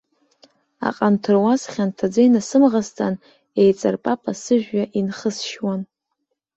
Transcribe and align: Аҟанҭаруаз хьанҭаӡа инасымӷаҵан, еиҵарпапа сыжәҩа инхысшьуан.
Аҟанҭаруаз 0.87 1.61
хьанҭаӡа 1.71 2.21
инасымӷаҵан, 2.25 3.15
еиҵарпапа 3.61 4.31
сыжәҩа 4.41 4.83
инхысшьуан. 4.99 5.81